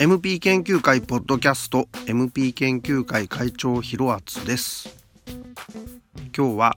[0.00, 4.96] MP 研究会ポッドキャスト MP 研究会会長ひろあつです。
[6.36, 6.76] 今日は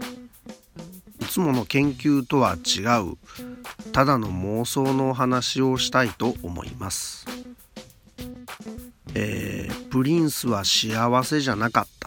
[1.22, 3.18] いつもの研究とは違う
[3.92, 7.26] ただの妄想のお話をしたいと思います。
[9.14, 12.01] えー、プリンスは幸せじゃなかった。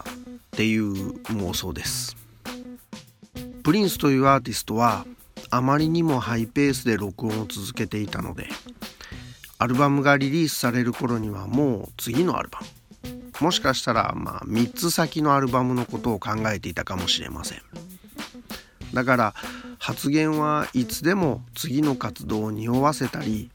[0.55, 2.15] っていう妄想です。
[3.61, 5.05] プリンスというアーティストは
[5.49, 8.47] あまりにもハイペースで録音を続けていたので
[9.57, 12.67] アルバムがリリースされる頃にはもう次のアルバム。
[13.41, 17.61] もしかしたらまあ3つ先のアルバムのことを考えていたかもしれません。
[18.93, 19.33] だから
[19.77, 23.51] 発言はいつでも次の活動を匂わせたり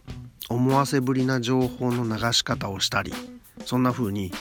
[0.51, 3.15] 思わせぶりな情報の流し方をしたり
[3.65, 4.33] そんな風に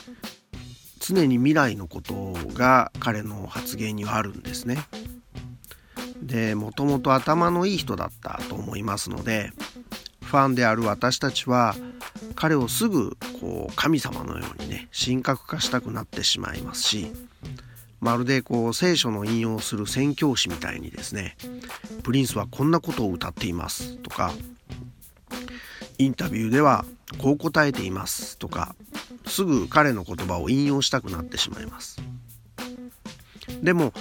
[1.14, 4.78] 常に未来のことが彼の発言にはあるんですね。
[6.22, 9.52] でもともと頭のいい人だったと思いますので
[10.22, 11.76] ファンである私たちは
[12.36, 17.12] 彼をすぐこう神様のようにね神格化したくなってしまいますし
[18.00, 21.36] まるでこう聖書の引用する宣教師みたいにですね
[22.04, 24.34] プリンスはこんなことを歌っていますとか
[25.98, 26.86] インタビューでは
[27.18, 28.76] こう答えていますとか
[29.30, 32.02] すぐ彼の言葉を引用したくなってしまいます。
[33.62, 33.94] でも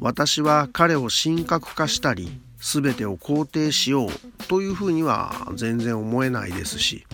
[0.00, 7.06] 私は彼を神格化したり全てを肯定しようというふうには全然思えないですし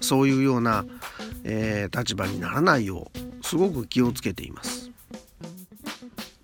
[0.00, 0.84] そういうような、
[1.44, 4.90] えー、立場にならないようすごく気をつけています。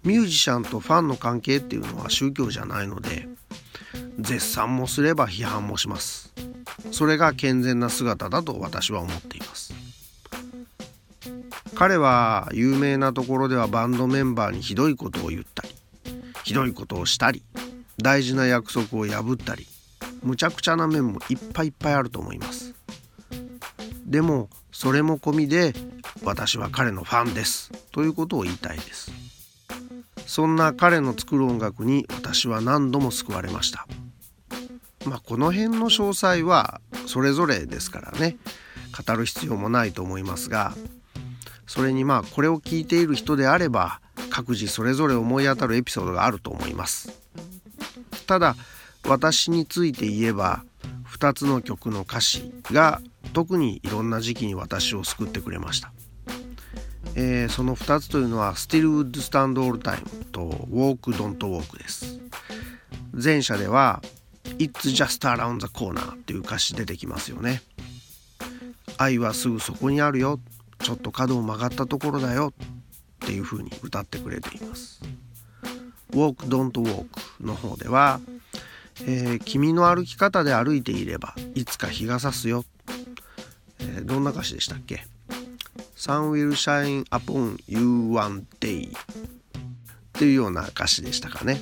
[0.03, 3.29] ミュージシャンとファンの関係っていうのは宗教じゃないので
[4.19, 6.33] 絶賛もすれば批判もします。
[6.91, 9.50] それが健全な姿だと私は思っています。
[11.81, 15.75] 彼は有名なところではバンドメンバーにひどいことを言ったり
[16.45, 17.43] ひどいことをしたり
[17.97, 19.67] 大事な約束を破ったり
[20.23, 22.75] むちゃくちゃな面もいっぱいいっぱいあると思います。
[24.05, 25.73] でもそれも込みで
[26.23, 29.11] 私は彼のファンですということを言いたいです。
[30.27, 33.87] そんな彼の作る音楽に私は何度も救われました。
[35.07, 38.37] まあこの辺の詳細はそれぞれですからね
[39.07, 40.75] 語る必要もないと思いますが
[41.71, 47.17] それにまあこれを聞いている人であれば各自それぞれ思い当たるエピソードがあると思います。
[48.27, 48.57] ただ
[49.07, 50.65] 私について言えば
[51.07, 53.01] 2つの曲の歌詞が
[53.35, 55.93] 特にいろんな時期に私を救ってくれました、
[57.15, 60.41] えー、その2つというのは「Still Would Stand All Time」と
[60.75, 62.19] 「Walk Don't Walk」です。
[63.13, 64.03] 前者では
[64.59, 67.63] 「It's Just Around the Corner」っていう歌詞出てきますよね。
[68.97, 70.41] 愛はすぐそこにあるよ。
[70.81, 72.53] ちょっと角を曲がったところだよ
[73.25, 75.01] っていう風に歌ってくれています。
[76.13, 77.07] Walk Don't Walk
[77.41, 78.21] の方では、
[79.03, 82.65] えー、君の歩き方で歩いていればいつか日が差すよ、
[83.79, 85.07] えー、どんな歌詞でしたっけ
[85.97, 88.93] ？Sun will shine upon you one day っ
[90.13, 91.61] ていうような歌詞でしたかね。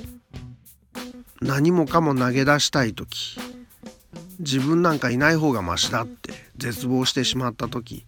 [1.41, 3.39] 何もかも投げ出したい時
[4.39, 8.05] 自分なんかいない方がマシだって絶望してしまった時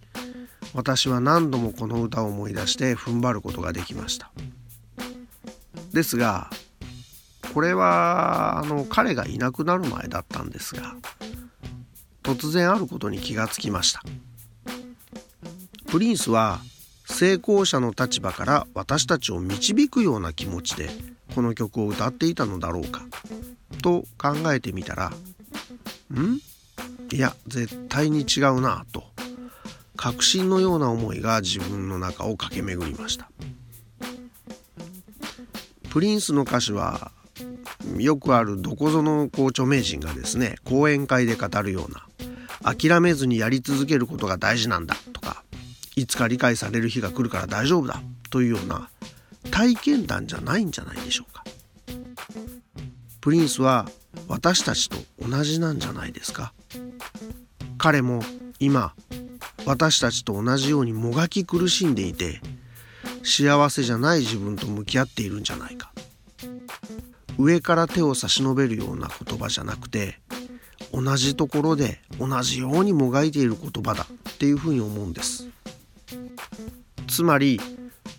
[0.74, 4.32] 私は何度もこの歌を思い出して踏ん張ることができました。
[5.94, 6.50] ですが
[7.54, 10.96] これはあの彼がいなくなる前だったんですが
[12.24, 14.02] 突然あることに気がつきました。
[15.88, 16.62] プリンスは
[17.06, 20.90] 成功者の立場から私たちを導くような気持ちで
[21.36, 23.02] この曲を歌っていたのだろうか
[23.82, 25.12] と考えてみたら
[26.14, 26.40] ん？
[27.14, 29.11] いや絶対に違うなと。
[30.02, 33.30] 確信のような思いが自分の中を駆け巡りました。
[35.92, 37.12] プリンスの歌詞は
[38.00, 45.44] よくあるどこぞのこう著名人がですね講演会で語るような諦めずにやり続けることが大事なんだとか
[45.96, 48.02] いつか理解される日が来るから大丈夫だ
[48.32, 48.90] というような
[49.52, 51.44] 体験談じゃないんじゃないでしょうか。
[53.20, 53.88] プリンスは
[54.28, 56.54] 私たちと同じなんじゃないですか。
[57.78, 58.24] 彼も
[58.60, 58.96] 今
[59.66, 62.42] 私たちと同じようにもがき苦しんでいて
[63.24, 65.92] 幸せじゃない自分と向き合っているんじゃないか。
[67.38, 70.20] 上から手を差し伸べるような言葉じゃなくて
[70.94, 75.48] 同じところで同じようにもがいている言葉だっていうふうに思うんです。
[77.08, 77.60] つまり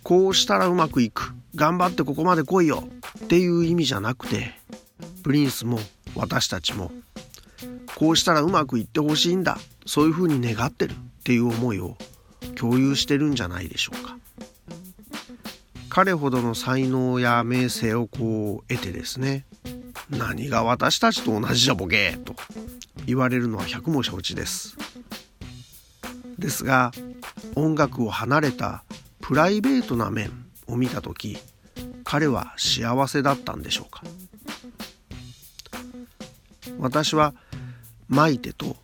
[0.03, 1.33] こうしたらうまくいく。
[1.55, 2.83] 頑張ってここまで来いよ。
[3.25, 4.59] っていう意味じゃなくて
[5.23, 5.79] プリンスも
[6.15, 6.91] 私たちも
[7.95, 9.57] こうしたらうまくいってほしいんだ。
[9.85, 10.95] そういうふうに願ってる。
[11.23, 11.95] っていう思いを
[12.55, 14.17] 共有してるんじゃないでしょうか。
[15.87, 19.45] 彼ほどの才能や名声をこう得てですね
[20.09, 22.35] 何が私たちと同じじゃボケーと
[23.05, 24.75] 言われるのは百も承知です。
[26.37, 26.91] ですが
[27.55, 28.83] 音楽を離れた
[29.21, 30.31] プライベートな面
[30.67, 31.37] を見た時
[32.03, 34.03] 彼は幸せだったんでしょうか。
[36.79, 37.33] 私は
[38.09, 38.75] マイテと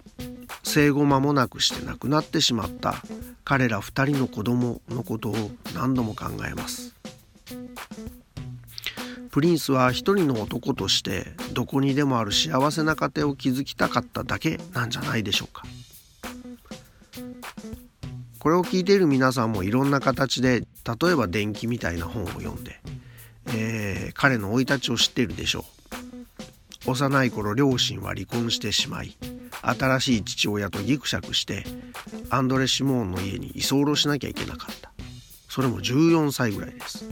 [0.70, 3.02] 生後間もなくして亡くなってしまった
[3.44, 5.36] 彼ら二人の子供のことを
[5.74, 6.94] 何度も考えます。
[9.32, 15.64] プリンスは一人の男としてどこにでもある幸せな家庭を築きたかっただけなんじゃないでしょうか。
[18.38, 20.62] これを聞いている皆さんもいろんな形で
[21.02, 22.80] 例えば伝記みたいな本を読んで、
[23.48, 25.66] えー、彼の生い立ちを知っているでしょ
[26.86, 26.92] う。
[26.92, 29.18] 幼い頃両親は離婚してしまい
[29.62, 31.64] 新しい父親とギクシャクして
[32.30, 34.92] アンドレ・シモーンの家に居候しなきゃいけなかった。
[35.50, 37.06] それも14歳ぐらいです。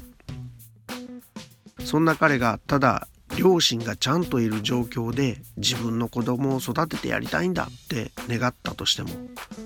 [1.84, 3.08] そんな彼がただ
[3.38, 9.10] 両親がちゃんといる状況で自分の子供を育ててやりたいんだって願ったとしても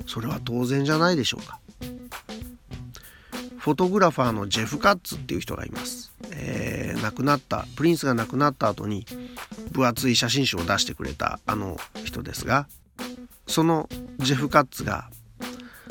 [0.07, 1.59] それは当然じゃないでしょうか。
[3.57, 9.05] フォトグラファーのジェフ・カッツっていう人がいます、えー、亡くなったプリンスが亡くなった後に
[9.71, 12.67] 分厚い写真集を出してくれたあの人ですが
[13.47, 13.89] その
[14.19, 15.09] ジェフ・カッツが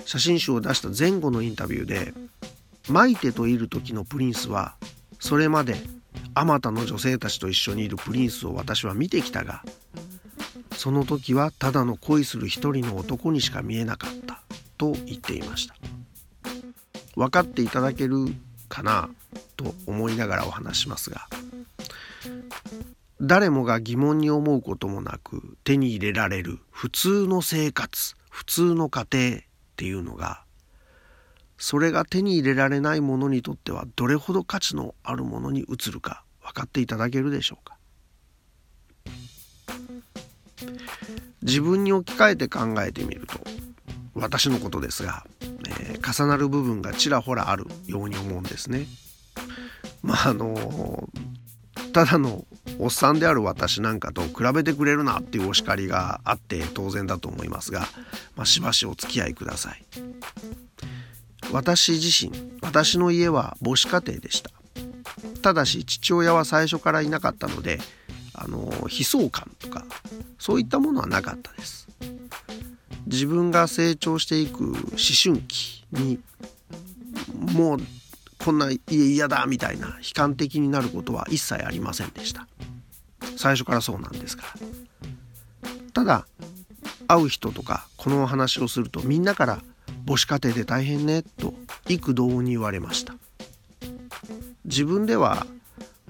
[0.05, 2.15] 写真集を出した前後のインタビューで
[2.89, 4.75] マイテといる時のプリンスは
[5.19, 5.77] それまで
[6.35, 9.63] あまたの女性たちと一緒にいるプリンスを私は見てきたが
[10.77, 14.41] その時はただの恋する一人の男にしか見えなかった
[14.79, 15.75] と言っていました。
[17.21, 18.17] 分かっていただける
[18.69, 19.11] かな
[19.57, 21.27] と思いながらお話しますが
[23.21, 29.41] 誰もが疑問に思うこともなく手に入れられる普通の生活普通の家庭っ
[29.77, 30.43] ていうのが
[31.59, 37.77] それが手に入れられないものにとってはどれほど価値のあるものに移るか分かっていただけるでしょうか
[41.43, 43.39] 自分に置き換えて考えてみると
[44.15, 48.87] 私のことですが、えー、重なる部分がちらほらあるように思うんですね。
[50.03, 51.09] まああの
[51.93, 52.45] ただの
[52.81, 57.81] おっさんである私なんかと比べてくれるなっていうお叱りがあって当然だと思いますが、
[58.37, 59.85] まあ、しばしお付き合いください。
[61.53, 62.33] 私自身
[62.63, 64.51] 私の家は母子家庭でした。
[65.43, 67.81] ただし父親は最初からいなかったので
[68.35, 69.85] あの悲壮感とか
[70.39, 71.87] そういったものはなかったです。
[73.07, 74.75] 自分が成長していく思
[75.23, 76.19] 春期に
[77.55, 77.79] もう
[78.43, 82.47] こんな家嫌だみたいな悲観的になることは一切ありませんでした。
[83.41, 84.43] 最初からそうなんですか
[85.63, 85.73] ら。
[85.95, 86.27] ただ
[87.09, 89.63] 会う人とかこのお話をするとみんなから
[90.07, 91.55] 母子家庭で大変ねと
[91.89, 93.15] 幾度に言われました。
[94.67, 95.47] 自分では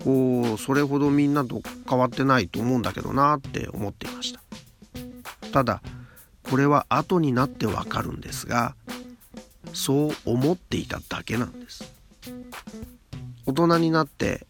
[0.05, 4.41] こうそれほどみんなと変わってないと思うんだけどなって思っていました。
[5.53, 5.83] ただ
[6.43, 8.75] これは後になってわかるんですが
[9.73, 11.95] そう思っていただけなんです。
[13.47, 14.49] 大人になって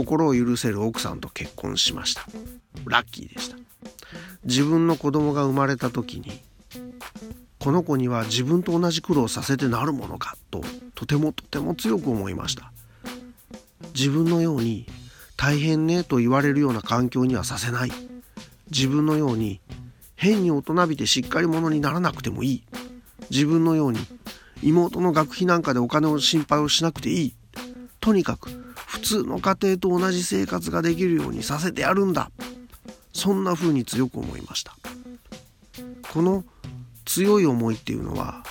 [0.00, 2.24] 心を許せる奥さんと結婚しました。
[2.86, 3.56] ラッキーでした。
[4.44, 6.40] 自分の子供が生まれた時に
[7.58, 10.62] この子には自分と同じ苦労させてなるものかと
[10.94, 12.72] とてもとても強く思いました。
[13.94, 14.86] 自分のように
[15.36, 17.92] 大変ねと言われるような環境にはさせない。
[18.70, 19.60] 自分のように
[20.16, 22.62] 変に大人びてしっかり者にならなくてもいい。
[23.30, 23.98] 自分のように
[24.62, 27.34] 妹の学費なんかでお金を心配をしなくていい。
[28.00, 28.50] とにかく
[28.86, 32.30] 普通の家庭と同じ生活ができるようにさせてやるんだ。
[33.12, 34.76] そんな風に強く思いました。
[36.12, 36.44] この
[37.04, 38.42] 強い思いっていうのは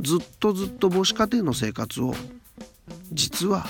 [0.00, 2.14] ずっとずっと母子家庭の生活を
[3.12, 3.66] 実は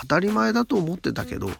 [0.00, 1.50] 当たり前だと思ってたけど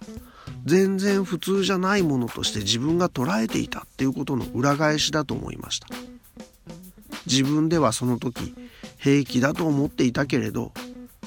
[0.65, 5.89] 全然普通じゃないものとして自分が捉えていたっていうことの裏返しだと思いました。
[7.27, 8.55] 自分ではその時
[8.99, 10.73] 平気だと思っていたけれど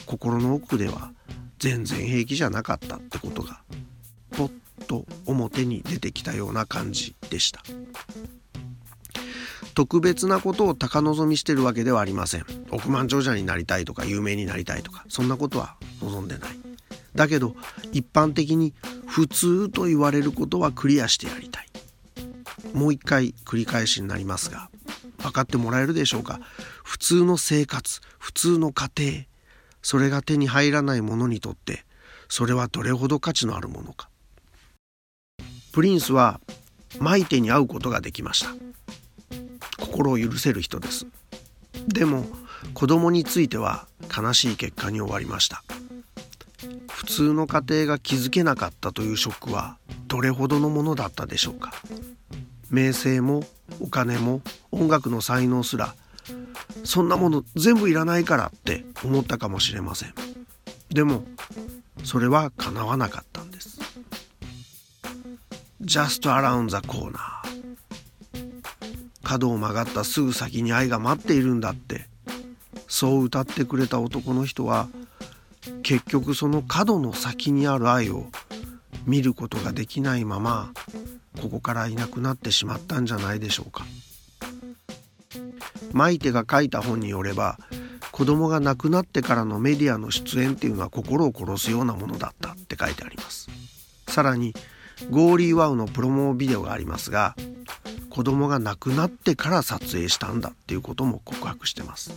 [0.07, 1.11] 心の奥では
[1.59, 3.61] 全然平気じゃなかったってことが
[4.31, 4.51] ポッ
[4.87, 7.61] と表に出てきたような感じでした。
[9.75, 12.45] 特別なことを高望みしてるわけではありません。
[12.71, 16.57] 億万長者になりたいとか有名になりたいとかそんなことは望んでない。
[17.13, 17.55] だけど
[17.91, 18.73] 一般的に
[19.05, 21.67] 普通と言われることはクリアしてやりたい。
[22.73, 24.69] もう一回繰り返しになりますが
[25.19, 26.39] 分かってもらえるでしょうか？
[26.83, 29.11] 普通の生活普通の家庭
[29.87, 31.85] それが手に入らない者にとって
[32.27, 34.09] それはどれほど価値のあるものか。
[35.71, 36.41] プリンスは
[36.99, 38.53] マイテに会うことができました。
[39.79, 41.07] 心を許せる人です。
[41.87, 42.25] でも
[42.73, 45.63] 子供については悲しい結果に終わりました。
[46.91, 49.77] 普通の家庭が気づけなかったというショックは
[50.09, 51.71] どれほどのものだったでしょうか。
[52.69, 53.45] 名声も
[53.79, 55.95] お金も音楽の才能すら
[56.83, 60.13] そんなもの全部いらないからって思ったかもしれません。
[60.89, 61.23] でも
[62.03, 63.79] それは叶わなかったんです。
[65.81, 67.17] Just around the corner
[69.23, 72.07] 角を曲がったすぐ先に愛が待っているんだって。
[72.87, 74.87] そう歌ってくれた男の人は
[75.83, 78.27] 結局その角の先にある愛を
[79.05, 80.71] 見ることができないまま
[81.41, 83.85] ここからいなくなってしまったんじゃないでしょうか。
[85.97, 87.57] マイテが書いた本によれば
[88.11, 93.49] 子供が亡くなってからのメディアの出演っていうのは心を殺すようなものだったって書いてあります。
[94.07, 94.53] さらに
[95.09, 97.35] ゴーリーワウのプロモビデオがありますが
[98.11, 102.13] 子供が亡くなってから撮影したんだっていうことも告白してます。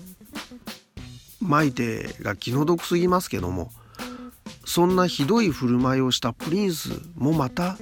[1.40, 3.72] マイテが気の毒すぎますけども
[4.66, 7.78] そんなひどい振る舞いをしたプリンスもまた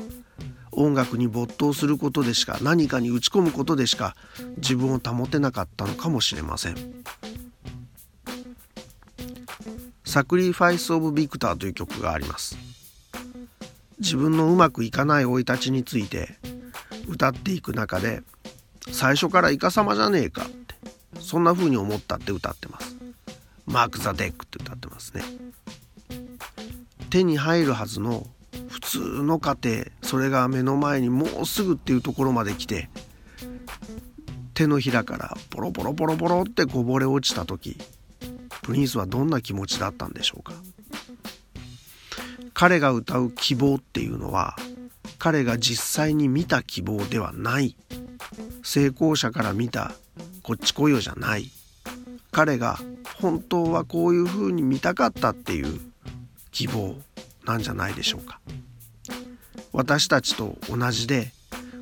[0.79, 4.15] 音楽に没頭することでしか何かに打ち込むことでしか
[4.59, 6.77] 自分を保てなかったのかもしれません。
[10.05, 12.57] Sacrifice of Victor という曲があります。
[13.99, 16.39] 自分のうまくいかない生い立ちについて
[17.09, 18.23] 歌っていく中で
[18.93, 20.75] 最初からイカサマじゃねえかって
[21.21, 22.97] そんな風に思ったって歌ってます。
[23.67, 25.25] Mark the deck って歌ってますね。
[27.11, 28.27] 手に入るはずの
[28.69, 32.89] 普通の家庭それが目の前にもうすぐっていうところまで来て
[34.55, 37.77] 手のひらからポロポロポロポロってこぼれ落ちた時
[38.63, 40.55] プリンスはどんな気持ちだったんでしょうか？
[42.55, 44.57] 彼が歌う希望っていうのは
[45.19, 47.77] 彼が実際に見た希望ではない。
[48.63, 49.93] 成功者から見た
[50.43, 51.51] こっち来いよじゃない。
[52.31, 52.79] 彼が
[53.21, 55.79] 本当はこういうふうに見たかったっていう
[56.51, 56.95] 希望
[57.45, 58.41] なんじゃないでしょうか？
[59.73, 61.33] 私たちと同じで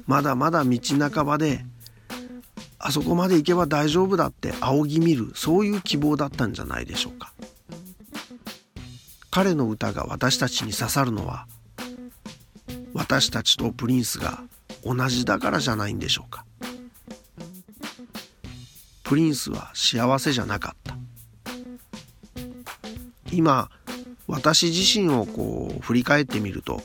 [0.06, 0.78] まだまだ道
[1.10, 1.64] 半ばで
[2.78, 7.32] あそこまで行けば大丈夫だって仰ぎ見るそういう希望だったんじゃないでしょうか。
[9.30, 11.46] 彼の歌が私たちに刺さるのは
[12.94, 14.40] 私たちとプリンスが
[14.82, 16.44] 同じだからじゃないんでしょうか。
[19.04, 20.96] プリンスは幸せじゃなかった。
[23.32, 23.68] 今
[24.26, 26.82] 私自身をこう振り返ってみると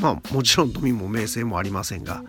[0.00, 2.22] まあもちろん富も名声もありませんが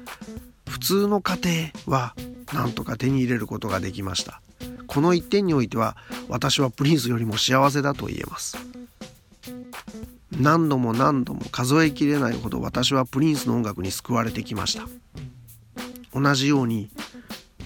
[0.67, 1.38] 普通の家
[1.85, 2.15] 庭は
[2.53, 4.41] なんとか手に入れることができました。
[4.88, 5.95] この一点においては
[6.29, 8.57] 私はプリンスよりも幸せだと言えます。
[10.31, 14.88] 何度も何度も数えきれないほど私はプリンスの音楽に救われてきました。
[16.13, 16.89] 同じように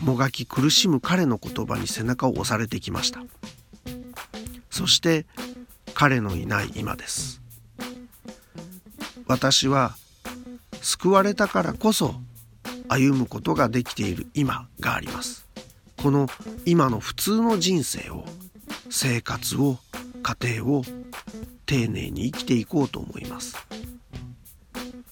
[0.01, 3.21] もがき苦しむ彼の言葉に背中を押されてきました。
[4.69, 5.25] そして
[5.93, 7.42] 彼のいない今です。
[9.27, 9.95] 私は
[10.81, 12.15] 救われたからこそ
[12.89, 15.45] 歩むことができている今があります。
[15.97, 16.27] この
[16.65, 18.25] 今の普通の人生を
[18.89, 19.77] 生活を
[20.21, 20.83] 家庭を
[21.65, 23.55] 丁寧に生きていこうと思います。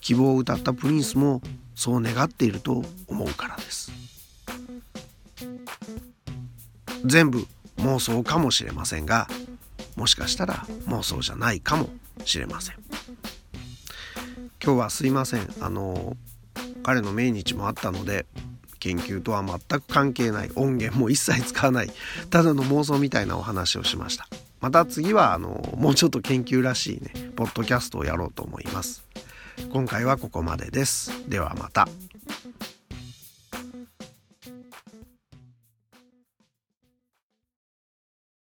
[0.02, 1.42] 希望を歌ったプリンスも
[1.76, 3.92] そう願っていると思うからです。
[7.06, 9.28] 全部妄想かもしれませんが
[9.96, 11.90] もしかしたら妄想じゃないかも
[12.26, 12.91] しれません。
[14.64, 15.48] 今日はすいません。
[15.60, 16.16] あの
[16.84, 18.28] 彼の命日もあったので
[18.80, 20.52] 研究とは全く関係ない。
[20.56, 21.92] 音源も一切使わない。
[22.30, 24.28] ただの妄想みたいなお話をしました。
[24.60, 29.04] また次はあのもうちょっと研究らしいねポッドキャストをやろうと思います。
[29.74, 31.28] 今回はここまでです。
[31.28, 31.88] ではまた。